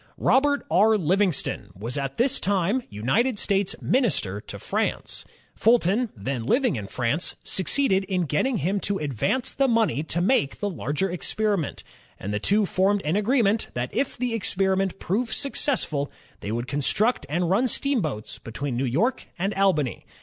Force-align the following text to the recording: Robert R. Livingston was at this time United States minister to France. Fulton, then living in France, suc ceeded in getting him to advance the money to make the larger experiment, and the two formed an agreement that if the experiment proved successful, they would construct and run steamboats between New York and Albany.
Robert 0.17 0.65
R. 0.71 0.97
Livingston 0.97 1.69
was 1.77 1.95
at 1.95 2.17
this 2.17 2.39
time 2.39 2.81
United 2.89 3.37
States 3.37 3.75
minister 3.83 4.41
to 4.41 4.57
France. 4.57 5.25
Fulton, 5.53 6.09
then 6.17 6.43
living 6.47 6.75
in 6.75 6.87
France, 6.87 7.35
suc 7.43 7.67
ceeded 7.67 8.05
in 8.05 8.23
getting 8.23 8.57
him 8.57 8.79
to 8.79 8.97
advance 8.97 9.53
the 9.53 9.67
money 9.67 10.01
to 10.01 10.19
make 10.19 10.57
the 10.57 10.71
larger 10.71 11.11
experiment, 11.11 11.83
and 12.19 12.33
the 12.33 12.39
two 12.39 12.65
formed 12.65 13.03
an 13.05 13.15
agreement 13.15 13.67
that 13.75 13.93
if 13.93 14.17
the 14.17 14.33
experiment 14.33 14.97
proved 14.97 15.33
successful, 15.33 16.11
they 16.39 16.51
would 16.51 16.65
construct 16.65 17.27
and 17.29 17.51
run 17.51 17.67
steamboats 17.67 18.39
between 18.39 18.75
New 18.75 18.85
York 18.85 19.27
and 19.37 19.53
Albany. 19.53 20.03